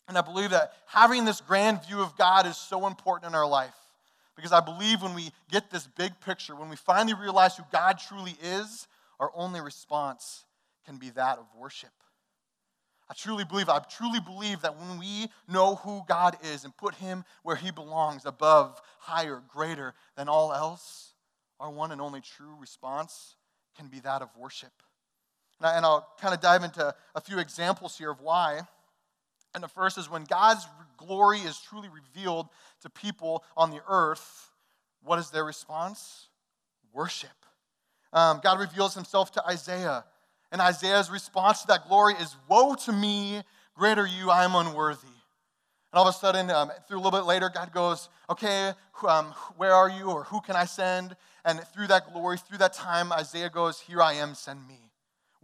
And 0.08 0.16
I 0.16 0.22
believe 0.22 0.50
that 0.50 0.72
having 0.86 1.26
this 1.26 1.42
grand 1.42 1.84
view 1.84 2.00
of 2.00 2.16
God 2.16 2.46
is 2.46 2.56
so 2.56 2.86
important 2.86 3.30
in 3.30 3.34
our 3.34 3.46
life. 3.46 3.76
Because 4.36 4.52
I 4.52 4.60
believe 4.60 5.02
when 5.02 5.14
we 5.14 5.30
get 5.50 5.70
this 5.70 5.86
big 5.86 6.18
picture, 6.20 6.56
when 6.56 6.68
we 6.68 6.76
finally 6.76 7.14
realize 7.14 7.56
who 7.56 7.62
God 7.70 7.98
truly 7.98 8.36
is, 8.42 8.88
our 9.20 9.30
only 9.34 9.60
response 9.60 10.44
can 10.84 10.96
be 10.96 11.10
that 11.10 11.38
of 11.38 11.46
worship. 11.56 11.90
I 13.08 13.14
truly 13.14 13.44
believe, 13.44 13.68
I 13.68 13.78
truly 13.80 14.20
believe 14.20 14.62
that 14.62 14.78
when 14.78 14.98
we 14.98 15.28
know 15.46 15.76
who 15.76 16.02
God 16.08 16.36
is 16.42 16.64
and 16.64 16.76
put 16.76 16.94
Him 16.94 17.24
where 17.42 17.56
He 17.56 17.70
belongs, 17.70 18.24
above, 18.24 18.80
higher, 18.98 19.42
greater 19.46 19.94
than 20.16 20.28
all 20.28 20.52
else, 20.52 21.12
our 21.60 21.70
one 21.70 21.92
and 21.92 22.00
only 22.00 22.20
true 22.20 22.56
response 22.58 23.36
can 23.76 23.88
be 23.88 24.00
that 24.00 24.22
of 24.22 24.30
worship. 24.36 24.72
And, 25.60 25.84
I, 25.84 25.88
will 25.88 26.06
kind 26.20 26.34
of 26.34 26.40
dive 26.40 26.64
into 26.64 26.94
a 27.14 27.20
few 27.20 27.38
examples 27.38 27.96
here 27.96 28.10
of 28.10 28.20
why. 28.20 28.62
And 29.54 29.62
the 29.62 29.68
first 29.68 29.98
is 29.98 30.10
when 30.10 30.24
God's 30.24 30.66
glory 30.96 31.38
is 31.38 31.58
truly 31.60 31.88
revealed 31.88 32.48
to 32.82 32.90
people 32.90 33.44
on 33.56 33.70
the 33.70 33.80
earth, 33.88 34.50
what 35.02 35.18
is 35.18 35.30
their 35.30 35.44
response? 35.44 36.28
Worship. 36.92 37.30
Um, 38.12 38.40
God 38.42 38.58
reveals 38.58 38.94
himself 38.94 39.32
to 39.32 39.46
Isaiah, 39.46 40.04
and 40.52 40.60
Isaiah's 40.60 41.10
response 41.10 41.62
to 41.62 41.66
that 41.68 41.88
glory 41.88 42.14
is 42.14 42.36
Woe 42.48 42.74
to 42.84 42.92
me, 42.92 43.42
greater 43.74 44.06
you, 44.06 44.30
I 44.30 44.44
am 44.44 44.54
unworthy. 44.54 45.06
And 45.94 45.98
all 45.98 46.08
of 46.08 46.14
a 46.14 46.18
sudden, 46.18 46.50
um, 46.50 46.72
through 46.88 46.98
a 46.98 47.02
little 47.02 47.18
bit 47.18 47.26
later, 47.26 47.50
God 47.52 47.72
goes, 47.72 48.08
Okay, 48.30 48.72
um, 49.06 49.26
where 49.56 49.74
are 49.74 49.88
you, 49.88 50.10
or 50.10 50.24
who 50.24 50.40
can 50.40 50.56
I 50.56 50.64
send? 50.64 51.16
And 51.44 51.60
through 51.74 51.88
that 51.88 52.12
glory, 52.12 52.38
through 52.38 52.58
that 52.58 52.72
time, 52.72 53.12
Isaiah 53.12 53.50
goes, 53.50 53.80
Here 53.80 54.02
I 54.02 54.14
am, 54.14 54.34
send 54.34 54.66
me. 54.66 54.90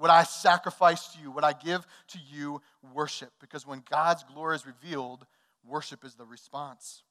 What 0.00 0.10
I 0.10 0.22
sacrifice 0.22 1.08
to 1.08 1.20
you, 1.20 1.30
what 1.30 1.44
I 1.44 1.52
give 1.52 1.86
to 2.08 2.18
you, 2.32 2.62
worship. 2.94 3.30
Because 3.38 3.66
when 3.66 3.82
God's 3.90 4.24
glory 4.24 4.56
is 4.56 4.64
revealed, 4.64 5.26
worship 5.62 6.06
is 6.06 6.14
the 6.14 6.24
response. 6.24 7.02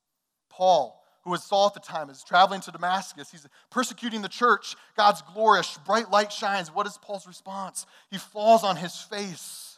Paul, 0.49 0.99
who 1.23 1.29
was 1.29 1.43
Saul 1.43 1.67
at 1.67 1.75
the 1.75 1.81
time, 1.81 2.09
is 2.09 2.23
traveling 2.23 2.61
to 2.61 2.71
Damascus. 2.71 3.29
He's 3.29 3.45
persecuting 3.69 4.23
the 4.23 4.27
church. 4.27 4.75
God's 4.97 5.21
glory, 5.21 5.59
a 5.59 5.79
bright 5.85 6.09
light 6.09 6.33
shines. 6.33 6.73
What 6.73 6.87
is 6.87 6.97
Paul's 6.99 7.27
response? 7.27 7.85
He 8.09 8.17
falls 8.17 8.63
on 8.63 8.75
his 8.75 8.99
face. 8.99 9.77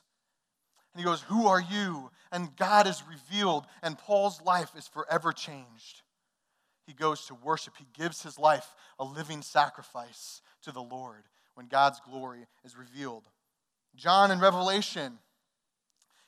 And 0.93 1.01
he 1.01 1.05
goes, 1.05 1.19
Who 1.23 1.47
are 1.47 1.61
you? 1.61 2.11
And 2.31 2.55
God 2.55 2.87
is 2.87 3.03
revealed, 3.09 3.65
and 3.83 3.97
Paul's 3.97 4.41
life 4.41 4.71
is 4.77 4.87
forever 4.87 5.33
changed. 5.33 6.01
He 6.87 6.93
goes 6.93 7.25
to 7.25 7.35
worship. 7.35 7.73
He 7.77 7.87
gives 7.91 8.23
his 8.23 8.39
life 8.39 8.73
a 8.97 9.03
living 9.03 9.41
sacrifice 9.41 10.41
to 10.61 10.71
the 10.71 10.81
Lord 10.81 11.23
when 11.55 11.67
God's 11.67 11.99
glory 11.99 12.45
is 12.63 12.77
revealed. 12.77 13.23
John 13.95 14.31
in 14.31 14.39
Revelation, 14.39 15.19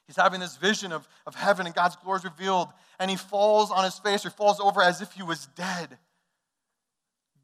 he's 0.06 0.16
having 0.16 0.40
this 0.40 0.58
vision 0.58 0.92
of, 0.92 1.08
of 1.26 1.36
heaven 1.36 1.66
and 1.66 1.74
God's 1.74 1.96
glory 1.96 2.20
is 2.20 2.26
revealed, 2.26 2.70
and 3.00 3.10
he 3.10 3.18
falls 3.18 3.72
on 3.72 3.84
his 3.84 3.98
face 4.00 4.26
or 4.26 4.30
falls 4.30 4.60
over 4.60 4.82
as 4.82 5.02
if 5.02 5.12
he 5.14 5.24
was 5.24 5.48
dead. 5.56 5.98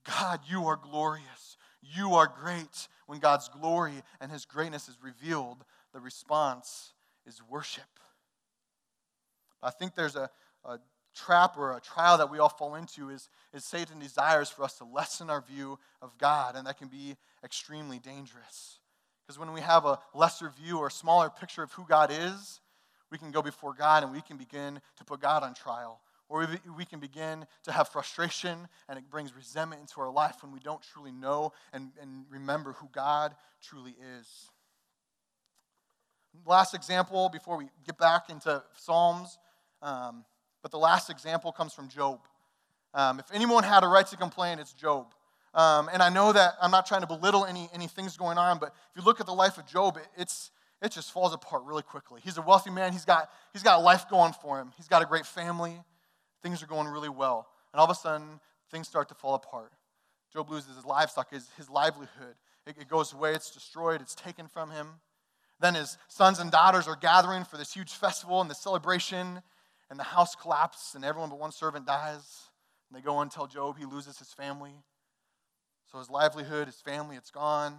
God, 0.06 0.42
you 0.48 0.66
are 0.66 0.78
glorious. 0.78 1.58
You 1.82 2.16
are 2.16 2.28
great. 2.28 2.88
When 3.06 3.20
God's 3.20 3.50
glory 3.50 4.04
and 4.22 4.32
his 4.32 4.46
greatness 4.46 4.88
is 4.88 4.98
revealed, 5.02 5.64
the 5.94 6.00
response 6.00 6.94
is 7.26 7.42
worship. 7.50 7.84
I 9.64 9.72
think 9.72 9.96
there's 9.96 10.16
a, 10.16 10.30
a 10.64 10.80
trap 11.20 11.58
or 11.58 11.76
a 11.76 11.82
trial 11.82 12.18
that 12.18 12.32
we 12.32 12.40
all 12.40 12.50
fall 12.50 12.76
into 12.76 13.10
is, 13.10 13.30
is 13.54 13.64
Satan 13.64 14.00
desires 14.00 14.50
for 14.50 14.64
us 14.64 14.78
to 14.78 14.86
lessen 14.86 15.30
our 15.30 15.42
view 15.42 15.78
of 16.02 16.18
God, 16.18 16.56
and 16.56 16.66
that 16.68 16.78
can 16.78 16.88
be 16.88 17.16
extremely 17.44 18.00
dangerous. 18.00 18.80
Because 19.26 19.40
when 19.40 19.54
we 19.54 19.62
have 19.62 19.86
a 19.86 20.00
lesser 20.14 20.50
view 20.50 20.80
or 20.80 20.88
a 20.88 20.92
smaller 20.92 21.30
picture 21.30 21.62
of 21.62 21.72
who 21.74 21.86
God 21.88 22.10
is, 22.12 22.62
we 23.12 23.18
can 23.18 23.32
go 23.32 23.42
before 23.42 23.74
God 23.74 24.04
and 24.04 24.12
we 24.12 24.22
can 24.22 24.38
begin 24.38 24.82
to 24.98 25.06
put 25.06 25.20
God 25.20 25.44
on 25.44 25.54
trial. 25.54 26.02
Or 26.30 26.42
we, 26.42 26.72
we 26.78 26.86
can 26.86 27.00
begin 27.00 27.46
to 27.64 27.72
have 27.72 27.90
frustration 27.90 28.68
and 28.88 28.98
it 28.98 29.10
brings 29.10 29.36
resentment 29.36 29.82
into 29.82 30.00
our 30.02 30.12
life 30.12 30.38
when 30.42 30.52
we 30.52 30.60
don't 30.60 30.82
truly 30.82 31.12
know 31.12 31.54
and, 31.74 31.92
and 32.02 32.26
remember 32.30 32.74
who 32.74 32.88
God 32.92 33.36
truly 33.62 33.96
is. 34.20 34.28
Last 36.46 36.76
example 36.76 37.30
before 37.30 37.58
we 37.58 37.66
get 37.86 37.98
back 37.98 38.30
into 38.30 38.64
Psalms. 38.76 39.38
Um, 39.82 40.26
but 40.62 40.72
the 40.72 40.78
last 40.78 41.10
example 41.10 41.52
comes 41.52 41.74
from 41.74 41.88
Job. 41.90 42.20
Um, 42.94 43.20
if 43.20 43.26
anyone 43.34 43.64
had 43.64 43.84
a 43.84 43.88
right 43.88 44.06
to 44.08 44.18
complain, 44.18 44.60
it's 44.60 44.74
Job. 44.74 45.14
Um, 45.54 45.90
and 45.92 46.02
I 46.02 46.10
know 46.10 46.32
that 46.32 46.54
I'm 46.62 46.72
not 46.72 46.86
trying 46.86 47.02
to 47.02 47.08
belittle 47.08 47.46
any, 47.46 47.70
any 47.74 47.88
things 47.88 48.18
going 48.18 48.38
on, 48.38 48.60
but 48.60 48.70
if 48.70 48.98
you 48.98 49.04
look 49.04 49.20
at 49.20 49.26
the 49.26 49.34
life 49.34 49.58
of 49.58 49.66
Job, 49.66 49.98
it, 49.98 50.08
it's, 50.18 50.52
it 50.82 50.92
just 50.92 51.12
falls 51.12 51.34
apart 51.34 51.64
really 51.66 51.82
quickly. 51.82 52.22
He's 52.24 52.38
a 52.38 52.42
wealthy 52.42 52.70
man. 52.70 52.94
He's 52.94 53.06
got, 53.06 53.30
he's 53.54 53.64
got 53.64 53.82
life 53.82 54.10
going 54.10 54.34
for 54.34 54.60
him. 54.60 54.72
He's 54.78 54.88
got 54.88 55.02
a 55.02 55.06
great 55.06 55.26
family. 55.26 55.82
Things 56.44 56.62
are 56.62 56.68
going 56.68 56.88
really 56.88 57.10
well. 57.10 57.48
And 57.74 57.80
all 57.80 57.86
of 57.86 57.92
a 57.92 57.96
sudden, 57.96 58.40
things 58.72 58.88
start 58.88 59.10
to 59.10 59.16
fall 59.16 59.36
apart. 59.36 59.72
Job 60.32 60.50
loses 60.50 60.76
his 60.76 60.86
livestock, 60.86 61.32
his, 61.32 61.50
his 61.58 61.70
livelihood. 61.70 62.36
It, 62.68 62.76
it 62.82 62.88
goes 62.88 63.14
away, 63.14 63.34
it's 63.34 63.52
destroyed, 63.52 64.02
it's 64.02 64.16
taken 64.16 64.48
from 64.48 64.70
him. 64.70 64.88
Then 65.60 65.76
his 65.76 65.98
sons 66.08 66.40
and 66.40 66.52
daughters 66.52 66.88
are 66.88 66.96
gathering 66.96 67.44
for 67.44 67.58
this 67.58 67.74
huge 67.74 67.92
festival 67.92 68.40
and 68.40 68.50
this 68.50 68.60
celebration 68.60 69.42
and 69.90 70.00
the 70.00 70.04
house 70.04 70.36
collapses, 70.36 70.96
and 70.96 71.04
everyone 71.04 71.30
but 71.30 71.40
one 71.40 71.52
servant 71.52 71.86
dies. 71.86 72.50
And 72.90 72.98
they 72.98 73.04
go 73.04 73.20
and 73.20 73.32
tell 73.32 73.48
Job 73.48 73.78
he 73.78 73.86
loses 73.86 74.18
his 74.18 74.34
family. 74.34 74.74
So 75.92 75.98
his 76.00 76.10
livelihood, 76.10 76.68
his 76.68 76.82
family, 76.82 77.16
it's 77.16 77.32
gone. 77.32 77.74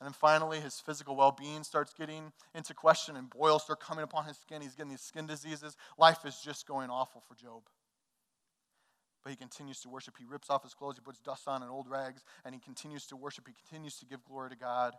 And 0.00 0.06
then 0.06 0.12
finally, 0.12 0.60
his 0.60 0.78
physical 0.78 1.16
well 1.16 1.32
being 1.32 1.64
starts 1.64 1.92
getting 1.92 2.32
into 2.54 2.72
question, 2.74 3.16
and 3.16 3.28
boils 3.28 3.64
start 3.64 3.80
coming 3.80 4.04
upon 4.04 4.26
his 4.26 4.36
skin. 4.36 4.62
He's 4.62 4.74
getting 4.74 4.90
these 4.90 5.00
skin 5.00 5.26
diseases. 5.26 5.76
Life 5.98 6.24
is 6.24 6.40
just 6.44 6.68
going 6.68 6.90
awful 6.90 7.22
for 7.26 7.34
Job. 7.34 7.62
But 9.24 9.30
he 9.30 9.36
continues 9.36 9.80
to 9.80 9.88
worship. 9.88 10.14
He 10.18 10.24
rips 10.24 10.50
off 10.50 10.62
his 10.62 10.74
clothes, 10.74 10.96
he 10.96 11.00
puts 11.00 11.18
dust 11.20 11.48
on 11.48 11.62
and 11.62 11.70
old 11.70 11.88
rags, 11.88 12.22
and 12.44 12.54
he 12.54 12.60
continues 12.60 13.06
to 13.06 13.16
worship. 13.16 13.48
He 13.48 13.54
continues 13.54 13.98
to 13.98 14.06
give 14.06 14.24
glory 14.24 14.50
to 14.50 14.56
God. 14.56 14.94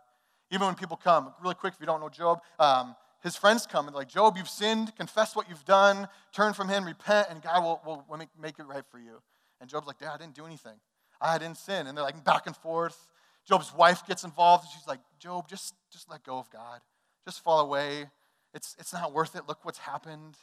Even 0.50 0.66
when 0.66 0.74
people 0.74 0.96
come, 0.96 1.32
really 1.42 1.54
quick, 1.54 1.74
if 1.74 1.80
you 1.80 1.86
don't 1.86 2.00
know 2.00 2.08
Job, 2.08 2.40
um, 2.58 2.94
his 3.22 3.36
friends 3.36 3.66
come 3.66 3.86
and 3.86 3.94
like, 3.94 4.08
Job, 4.08 4.36
you've 4.36 4.48
sinned, 4.48 4.94
confess 4.96 5.36
what 5.36 5.48
you've 5.48 5.64
done, 5.64 6.08
turn 6.32 6.52
from 6.52 6.68
him, 6.68 6.84
repent, 6.84 7.28
and 7.30 7.42
God 7.42 7.62
will, 7.62 8.04
will, 8.08 8.16
make, 8.16 8.28
make 8.40 8.58
it 8.58 8.64
right 8.64 8.84
for 8.90 8.98
you. 8.98 9.20
And 9.60 9.68
Job's 9.68 9.86
like, 9.86 9.98
Dad, 9.98 10.12
I 10.14 10.16
didn't 10.16 10.34
do 10.34 10.46
anything. 10.46 10.76
I 11.20 11.38
didn't 11.38 11.58
sin. 11.58 11.86
And 11.86 11.96
they're 11.96 12.04
like 12.04 12.24
back 12.24 12.46
and 12.46 12.56
forth. 12.56 13.08
Job's 13.46 13.74
wife 13.74 14.06
gets 14.06 14.24
involved. 14.24 14.66
She's 14.72 14.86
like, 14.88 15.00
Job, 15.18 15.48
just, 15.48 15.74
just 15.92 16.10
let 16.10 16.24
go 16.24 16.38
of 16.38 16.50
God. 16.50 16.80
Just 17.26 17.44
fall 17.44 17.60
away. 17.60 18.06
It's, 18.54 18.74
it's 18.78 18.92
not 18.92 19.12
worth 19.12 19.36
it. 19.36 19.42
Look 19.46 19.64
what's 19.64 19.78
happened. 19.78 20.36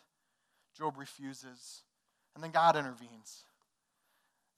Job 0.77 0.98
refuses. 0.98 1.84
And 2.36 2.43
then 2.43 2.51
God 2.51 2.75
intervenes. 2.75 3.43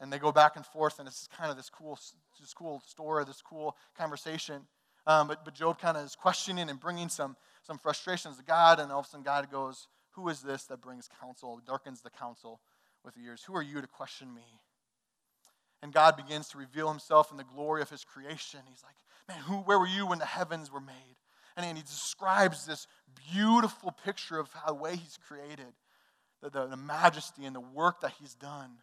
And 0.01 0.11
they 0.11 0.19
go 0.19 0.31
back 0.31 0.55
and 0.55 0.65
forth, 0.65 0.99
and 0.99 1.07
it's 1.07 1.27
kind 1.37 1.51
of 1.51 1.57
this 1.57 1.69
cool, 1.69 1.99
this 2.39 2.53
cool 2.53 2.81
story, 2.85 3.25
this 3.25 3.41
cool 3.41 3.75
conversation. 3.97 4.61
Um, 5.05 5.27
but, 5.27 5.43
but 5.43 5.53
Job 5.53 5.79
kind 5.79 5.97
of 5.97 6.05
is 6.05 6.15
questioning 6.15 6.69
and 6.69 6.79
bringing 6.79 7.09
some, 7.09 7.35
some 7.61 7.77
frustrations 7.77 8.37
to 8.37 8.43
God, 8.43 8.79
and 8.79 8.91
all 8.91 8.99
of 8.99 9.05
a 9.05 9.09
sudden 9.09 9.23
God 9.23 9.51
goes, 9.51 9.87
Who 10.11 10.29
is 10.29 10.41
this 10.41 10.63
that 10.65 10.81
brings 10.81 11.09
counsel, 11.21 11.61
darkens 11.65 12.01
the 12.01 12.09
counsel 12.09 12.61
with 13.03 13.15
ears? 13.17 13.43
Who 13.45 13.55
are 13.55 13.61
you 13.61 13.81
to 13.81 13.87
question 13.87 14.33
me? 14.33 14.61
And 15.81 15.93
God 15.93 16.17
begins 16.17 16.49
to 16.49 16.57
reveal 16.57 16.89
himself 16.89 17.31
in 17.31 17.37
the 17.37 17.43
glory 17.43 17.81
of 17.81 17.89
his 17.89 18.03
creation. 18.03 18.59
He's 18.67 18.83
like, 18.83 18.95
Man, 19.27 19.43
who, 19.43 19.57
where 19.57 19.79
were 19.79 19.87
you 19.87 20.07
when 20.07 20.19
the 20.19 20.25
heavens 20.25 20.71
were 20.71 20.81
made? 20.81 21.15
And 21.55 21.77
he 21.77 21.83
describes 21.83 22.65
this 22.65 22.87
beautiful 23.33 23.91
picture 23.91 24.39
of 24.39 24.51
how 24.53 24.67
the 24.67 24.73
way 24.73 24.95
he's 24.95 25.17
created, 25.17 25.73
the, 26.41 26.49
the, 26.49 26.67
the 26.67 26.77
majesty 26.77 27.45
and 27.45 27.55
the 27.55 27.59
work 27.59 28.01
that 28.01 28.13
he's 28.19 28.33
done. 28.33 28.77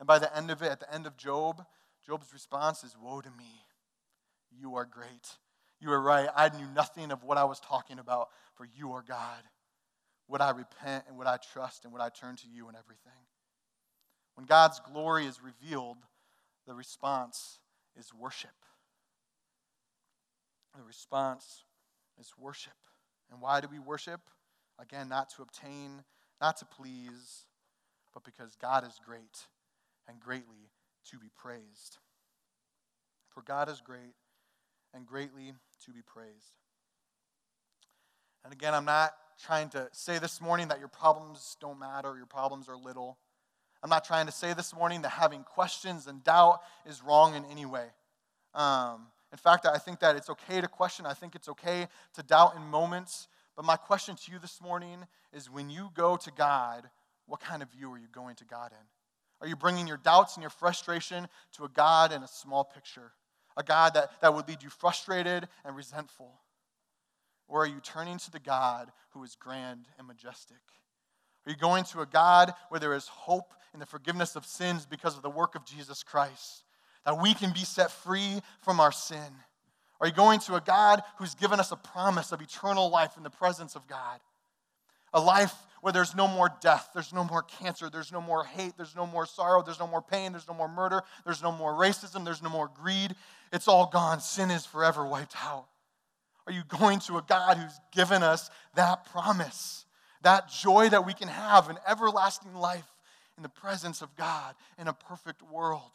And 0.00 0.06
by 0.06 0.18
the 0.18 0.34
end 0.36 0.50
of 0.50 0.62
it, 0.62 0.70
at 0.70 0.80
the 0.80 0.92
end 0.92 1.06
of 1.06 1.16
Job, 1.16 1.64
Job's 2.06 2.32
response 2.32 2.82
is, 2.82 2.96
Woe 3.00 3.20
to 3.20 3.30
me, 3.30 3.66
you 4.50 4.74
are 4.76 4.84
great. 4.84 5.36
You 5.80 5.92
are 5.92 6.00
right. 6.00 6.28
I 6.34 6.48
knew 6.48 6.66
nothing 6.74 7.12
of 7.12 7.22
what 7.22 7.38
I 7.38 7.44
was 7.44 7.60
talking 7.60 7.98
about, 7.98 8.28
for 8.54 8.66
you 8.76 8.92
are 8.92 9.04
God. 9.06 9.42
Would 10.28 10.40
I 10.40 10.50
repent 10.50 11.04
and 11.08 11.16
would 11.16 11.26
I 11.26 11.38
trust 11.52 11.84
and 11.84 11.92
would 11.92 12.02
I 12.02 12.10
turn 12.10 12.36
to 12.36 12.48
you 12.48 12.68
in 12.68 12.76
everything? 12.76 13.12
When 14.34 14.46
God's 14.46 14.80
glory 14.80 15.26
is 15.26 15.40
revealed, 15.42 15.98
the 16.66 16.74
response 16.74 17.60
is 17.98 18.12
worship. 18.12 18.50
The 20.76 20.82
response 20.82 21.64
is 22.20 22.32
worship. 22.38 22.72
And 23.30 23.40
why 23.40 23.60
do 23.60 23.68
we 23.70 23.78
worship? 23.78 24.20
Again, 24.78 25.08
not 25.08 25.30
to 25.30 25.42
obtain, 25.42 26.04
not 26.40 26.56
to 26.58 26.66
please, 26.66 27.46
but 28.14 28.24
because 28.24 28.54
God 28.56 28.86
is 28.86 29.00
great 29.04 29.46
and 30.06 30.20
greatly 30.20 30.70
to 31.10 31.18
be 31.18 31.30
praised. 31.36 31.98
For 33.30 33.42
God 33.42 33.68
is 33.68 33.80
great 33.80 34.14
and 34.94 35.06
greatly 35.06 35.52
to 35.84 35.92
be 35.92 36.00
praised. 36.02 36.56
And 38.44 38.52
again, 38.52 38.74
I'm 38.74 38.84
not 38.84 39.12
trying 39.44 39.68
to 39.70 39.88
say 39.92 40.18
this 40.18 40.40
morning 40.40 40.68
that 40.68 40.78
your 40.78 40.88
problems 40.88 41.56
don't 41.60 41.78
matter, 41.78 42.16
your 42.16 42.26
problems 42.26 42.68
are 42.68 42.76
little. 42.76 43.18
I'm 43.82 43.90
not 43.90 44.04
trying 44.04 44.26
to 44.26 44.32
say 44.32 44.54
this 44.54 44.74
morning 44.74 45.02
that 45.02 45.10
having 45.10 45.44
questions 45.44 46.06
and 46.06 46.24
doubt 46.24 46.60
is 46.86 47.02
wrong 47.02 47.36
in 47.36 47.44
any 47.46 47.64
way. 47.64 47.86
Um, 48.54 49.06
in 49.30 49.38
fact, 49.38 49.66
I 49.66 49.78
think 49.78 50.00
that 50.00 50.16
it's 50.16 50.30
okay 50.30 50.60
to 50.60 50.68
question. 50.68 51.06
I 51.06 51.14
think 51.14 51.34
it's 51.34 51.48
okay 51.48 51.86
to 52.14 52.22
doubt 52.22 52.56
in 52.56 52.62
moments. 52.62 53.28
But 53.54 53.64
my 53.64 53.76
question 53.76 54.16
to 54.16 54.32
you 54.32 54.38
this 54.38 54.60
morning 54.60 55.06
is 55.32 55.50
when 55.50 55.70
you 55.70 55.90
go 55.94 56.16
to 56.16 56.30
God, 56.32 56.88
what 57.26 57.40
kind 57.40 57.62
of 57.62 57.70
view 57.70 57.92
are 57.92 57.98
you 57.98 58.08
going 58.10 58.36
to 58.36 58.44
God 58.44 58.72
in? 58.72 58.86
Are 59.40 59.46
you 59.46 59.54
bringing 59.54 59.86
your 59.86 59.98
doubts 59.98 60.34
and 60.34 60.42
your 60.42 60.50
frustration 60.50 61.28
to 61.56 61.64
a 61.64 61.68
God 61.68 62.12
in 62.12 62.22
a 62.22 62.28
small 62.28 62.64
picture? 62.64 63.12
A 63.58 63.62
God 63.62 63.94
that, 63.94 64.12
that 64.22 64.32
would 64.32 64.48
lead 64.48 64.62
you 64.62 64.70
frustrated 64.70 65.48
and 65.64 65.76
resentful? 65.76 66.40
Or 67.48 67.64
are 67.64 67.66
you 67.66 67.80
turning 67.82 68.18
to 68.18 68.30
the 68.30 68.38
God 68.38 68.92
who 69.10 69.24
is 69.24 69.34
grand 69.34 69.86
and 69.98 70.06
majestic? 70.06 70.56
Are 71.44 71.50
you 71.50 71.56
going 71.56 71.84
to 71.84 72.00
a 72.00 72.06
God 72.06 72.54
where 72.68 72.78
there 72.78 72.94
is 72.94 73.08
hope 73.08 73.52
in 73.74 73.80
the 73.80 73.86
forgiveness 73.86 74.36
of 74.36 74.46
sins 74.46 74.86
because 74.86 75.16
of 75.16 75.22
the 75.22 75.30
work 75.30 75.54
of 75.56 75.64
Jesus 75.64 76.02
Christ? 76.02 76.62
That 77.04 77.20
we 77.20 77.34
can 77.34 77.52
be 77.52 77.64
set 77.64 77.90
free 77.90 78.40
from 78.60 78.80
our 78.80 78.92
sin? 78.92 79.32
Are 80.00 80.06
you 80.06 80.12
going 80.12 80.38
to 80.40 80.54
a 80.54 80.60
God 80.60 81.02
who's 81.18 81.34
given 81.34 81.58
us 81.58 81.72
a 81.72 81.76
promise 81.76 82.30
of 82.30 82.40
eternal 82.40 82.90
life 82.90 83.16
in 83.16 83.24
the 83.24 83.30
presence 83.30 83.74
of 83.74 83.88
God? 83.88 84.20
A 85.12 85.20
life 85.20 85.54
where 85.80 85.92
there's 85.92 86.14
no 86.14 86.28
more 86.28 86.50
death, 86.60 86.90
there's 86.92 87.12
no 87.12 87.24
more 87.24 87.42
cancer, 87.42 87.88
there's 87.88 88.12
no 88.12 88.20
more 88.20 88.44
hate, 88.44 88.76
there's 88.76 88.94
no 88.94 89.06
more 89.06 89.26
sorrow, 89.26 89.62
there's 89.62 89.78
no 89.78 89.86
more 89.86 90.02
pain, 90.02 90.32
there's 90.32 90.48
no 90.48 90.54
more 90.54 90.68
murder, 90.68 91.02
there's 91.24 91.42
no 91.42 91.52
more 91.52 91.72
racism, 91.72 92.24
there's 92.24 92.42
no 92.42 92.50
more 92.50 92.68
greed. 92.68 93.14
It's 93.52 93.68
all 93.68 93.86
gone. 93.86 94.20
Sin 94.20 94.50
is 94.50 94.66
forever 94.66 95.06
wiped 95.06 95.34
out. 95.42 95.66
Are 96.46 96.52
you 96.52 96.62
going 96.66 97.00
to 97.00 97.18
a 97.18 97.24
God 97.26 97.58
who's 97.58 97.78
given 97.92 98.22
us 98.22 98.50
that 98.74 99.04
promise, 99.06 99.84
that 100.22 100.48
joy 100.48 100.88
that 100.88 101.06
we 101.06 101.12
can 101.12 101.28
have 101.28 101.68
an 101.68 101.76
everlasting 101.86 102.54
life 102.54 102.88
in 103.36 103.42
the 103.42 103.48
presence 103.48 104.00
of 104.00 104.16
God 104.16 104.54
in 104.78 104.88
a 104.88 104.92
perfect 104.92 105.42
world? 105.42 105.92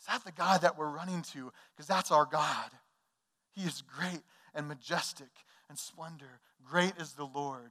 Is 0.00 0.06
that 0.06 0.24
the 0.24 0.32
God 0.32 0.62
that 0.62 0.76
we're 0.76 0.90
running 0.90 1.22
to? 1.32 1.52
Because 1.74 1.86
that's 1.86 2.10
our 2.10 2.26
God. 2.26 2.70
He 3.54 3.62
is 3.62 3.82
great 3.82 4.20
and 4.54 4.68
majestic 4.68 5.30
and 5.68 5.78
splendor. 5.78 6.40
Great 6.68 6.94
is 6.98 7.12
the 7.12 7.24
Lord, 7.24 7.70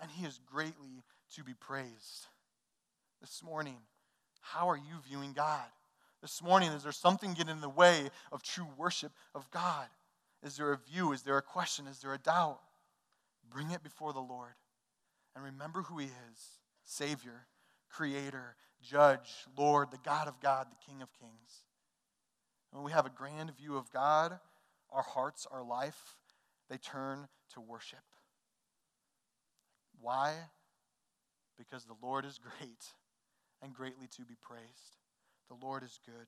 and 0.00 0.10
he 0.10 0.24
is 0.24 0.40
greatly 0.50 1.02
to 1.34 1.44
be 1.44 1.54
praised. 1.54 2.26
This 3.20 3.42
morning, 3.42 3.78
how 4.40 4.68
are 4.70 4.76
you 4.76 4.94
viewing 5.08 5.32
God? 5.32 5.66
This 6.24 6.42
morning, 6.42 6.72
is 6.72 6.84
there 6.84 6.90
something 6.90 7.34
getting 7.34 7.52
in 7.52 7.60
the 7.60 7.68
way 7.68 8.08
of 8.32 8.42
true 8.42 8.66
worship 8.78 9.12
of 9.34 9.50
God? 9.50 9.88
Is 10.42 10.56
there 10.56 10.72
a 10.72 10.78
view? 10.78 11.12
Is 11.12 11.20
there 11.20 11.36
a 11.36 11.42
question? 11.42 11.86
Is 11.86 11.98
there 11.98 12.14
a 12.14 12.18
doubt? 12.18 12.60
Bring 13.52 13.72
it 13.72 13.82
before 13.82 14.14
the 14.14 14.20
Lord. 14.20 14.54
And 15.36 15.44
remember 15.44 15.82
who 15.82 15.98
He 15.98 16.06
is 16.06 16.38
Savior, 16.82 17.44
Creator, 17.90 18.56
Judge, 18.82 19.44
Lord, 19.54 19.90
the 19.90 19.98
God 20.02 20.26
of 20.26 20.40
God, 20.40 20.68
the 20.70 20.90
King 20.90 21.02
of 21.02 21.12
Kings. 21.12 21.64
When 22.70 22.84
we 22.84 22.92
have 22.92 23.04
a 23.04 23.10
grand 23.10 23.54
view 23.54 23.76
of 23.76 23.92
God, 23.92 24.38
our 24.90 25.02
hearts, 25.02 25.46
our 25.52 25.62
life, 25.62 26.16
they 26.70 26.78
turn 26.78 27.28
to 27.52 27.60
worship. 27.60 27.98
Why? 30.00 30.32
Because 31.58 31.84
the 31.84 31.96
Lord 32.00 32.24
is 32.24 32.38
great 32.58 32.94
and 33.60 33.74
greatly 33.74 34.06
to 34.16 34.22
be 34.22 34.36
praised. 34.40 35.03
The 35.48 35.66
Lord 35.66 35.82
is 35.82 35.98
good. 36.06 36.26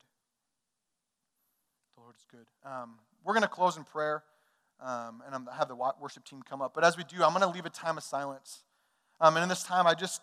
The 1.95 2.01
Lord 2.01 2.15
is 2.15 2.25
good. 2.31 2.45
Um, 2.69 2.95
we're 3.23 3.33
going 3.33 3.43
to 3.43 3.47
close 3.47 3.77
in 3.77 3.83
prayer, 3.83 4.23
um, 4.79 5.23
and 5.25 5.33
I'm, 5.33 5.47
have 5.47 5.67
the 5.67 5.75
worship 5.75 6.23
team 6.23 6.41
come 6.47 6.61
up. 6.61 6.73
But 6.73 6.83
as 6.83 6.97
we 6.97 7.03
do, 7.03 7.23
I'm 7.23 7.31
going 7.31 7.41
to 7.41 7.49
leave 7.49 7.65
a 7.65 7.71
time 7.71 7.97
of 7.97 8.03
silence. 8.03 8.63
Um, 9.19 9.35
and 9.35 9.43
in 9.43 9.49
this 9.49 9.63
time, 9.63 9.87
I 9.87 9.95
just 9.95 10.21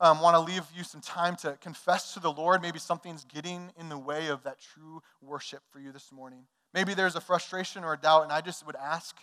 um, 0.00 0.20
want 0.20 0.34
to 0.34 0.40
leave 0.40 0.62
you 0.76 0.84
some 0.84 1.00
time 1.00 1.36
to 1.36 1.56
confess 1.60 2.14
to 2.14 2.20
the 2.20 2.30
Lord. 2.30 2.62
Maybe 2.62 2.78
something's 2.78 3.24
getting 3.24 3.70
in 3.78 3.88
the 3.88 3.98
way 3.98 4.28
of 4.28 4.42
that 4.44 4.58
true 4.60 5.02
worship 5.22 5.62
for 5.70 5.80
you 5.80 5.90
this 5.90 6.12
morning. 6.12 6.44
Maybe 6.74 6.94
there's 6.94 7.16
a 7.16 7.20
frustration 7.20 7.82
or 7.82 7.94
a 7.94 7.98
doubt, 7.98 8.24
and 8.24 8.32
I 8.32 8.40
just 8.40 8.66
would 8.66 8.76
ask 8.76 9.16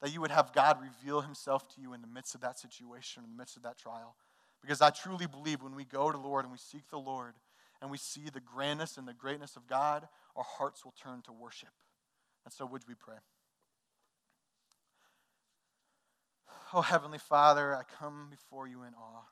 that 0.00 0.12
you 0.12 0.20
would 0.20 0.30
have 0.30 0.52
God 0.52 0.78
reveal 0.80 1.20
himself 1.20 1.68
to 1.74 1.80
you 1.80 1.92
in 1.92 2.00
the 2.00 2.06
midst 2.06 2.34
of 2.34 2.40
that 2.42 2.58
situation, 2.58 3.24
in 3.24 3.30
the 3.30 3.36
midst 3.36 3.56
of 3.56 3.62
that 3.64 3.76
trial. 3.76 4.16
Because 4.60 4.80
I 4.80 4.90
truly 4.90 5.26
believe 5.26 5.62
when 5.62 5.74
we 5.74 5.84
go 5.84 6.10
to 6.10 6.16
the 6.16 6.22
Lord 6.22 6.44
and 6.44 6.52
we 6.52 6.58
seek 6.58 6.88
the 6.88 6.98
Lord 6.98 7.34
and 7.82 7.90
we 7.90 7.98
see 7.98 8.30
the 8.32 8.40
grandness 8.40 8.96
and 8.96 9.08
the 9.08 9.12
greatness 9.12 9.56
of 9.56 9.66
God, 9.66 10.06
our 10.36 10.44
hearts 10.44 10.84
will 10.84 10.94
turn 11.02 11.20
to 11.22 11.32
worship. 11.32 11.68
And 12.44 12.54
so, 12.54 12.64
would 12.64 12.82
we 12.88 12.94
pray? 12.94 13.16
Oh, 16.72 16.80
Heavenly 16.80 17.18
Father, 17.18 17.74
I 17.74 17.82
come 17.98 18.28
before 18.30 18.68
you 18.68 18.82
in 18.84 18.94
awe. 18.94 19.24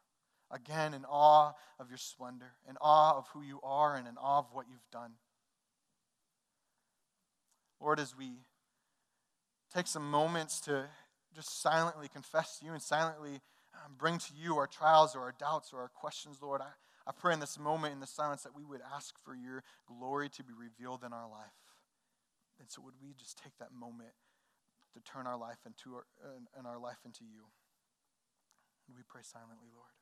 Again, 0.51 0.95
in 0.95 1.05
awe 1.05 1.53
of 1.79 1.89
your 1.89 1.97
splendor, 1.97 2.53
in 2.69 2.77
awe 2.81 3.17
of 3.17 3.29
who 3.33 3.41
you 3.41 3.61
are, 3.63 3.95
and 3.95 4.09
in 4.09 4.17
awe 4.19 4.41
of 4.41 4.47
what 4.53 4.67
you've 4.69 4.91
done. 4.93 5.13
Lord, 7.81 8.01
as 8.01 8.17
we 8.17 8.33
take 9.73 9.87
some 9.87 10.11
moments 10.11 10.61
to 10.63 10.87
just 11.35 11.63
silently 11.63 12.09
confess 12.09 12.59
to 12.59 12.67
you 12.67 12.73
and 12.73 12.83
silently 12.83 13.41
um, 13.75 13.95
bring 13.97 14.19
to 14.19 14.33
you 14.37 14.57
our 14.57 14.67
trials 14.67 15.15
or 15.15 15.21
our 15.21 15.35
doubts 15.39 15.73
or 15.73 15.81
our 15.81 15.89
questions, 15.89 16.39
Lord, 16.43 16.61
I, 16.61 16.67
I 17.11 17.13
pray 17.13 17.35
in 17.35 17.41
this 17.41 17.59
moment, 17.59 17.93
in 17.93 17.99
the 17.99 18.07
silence, 18.07 18.45
that 18.45 18.55
we 18.55 18.63
would 18.65 18.81
ask 18.95 19.19
for 19.19 19.35
your 19.35 19.65
glory 19.85 20.29
to 20.31 20.45
be 20.45 20.53
revealed 20.55 21.03
in 21.03 21.13
our 21.13 21.29
life. 21.29 21.59
And 22.61 22.71
so, 22.71 22.81
would 22.83 22.95
we 23.03 23.15
just 23.19 23.37
take 23.37 23.59
that 23.59 23.73
moment 23.75 24.15
to 24.95 25.01
turn 25.03 25.27
our 25.27 25.37
life 25.37 25.59
into 25.67 25.97
our, 25.97 26.07
and 26.57 26.69
our 26.69 26.79
life 26.79 27.03
into 27.05 27.25
you? 27.25 27.51
Would 28.87 28.97
we 28.97 29.03
pray 29.09 29.23
silently, 29.25 29.75
Lord? 29.75 30.00